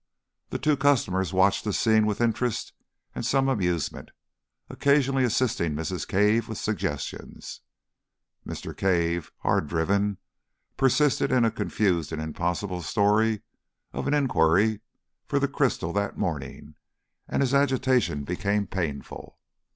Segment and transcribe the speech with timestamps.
[0.49, 2.73] The two customers watched the scene with interest
[3.13, 4.09] and some amusement,
[4.67, 6.07] occasionally assisting Mrs.
[6.07, 7.61] Cave with suggestions.
[8.43, 8.75] Mr.
[8.75, 10.17] Cave, hard driven,
[10.75, 13.43] persisted in a confused and impossible story
[13.93, 14.79] of an enquiry
[15.27, 16.73] for the crystal that morning,
[17.27, 19.37] and his agitation became painful.